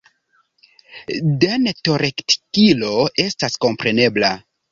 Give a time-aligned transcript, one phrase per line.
[1.43, 2.89] Dentorektigilo
[3.27, 4.35] estas komprenebla.